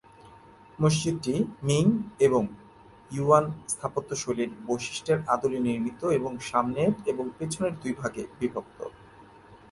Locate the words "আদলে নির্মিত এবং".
5.27-6.31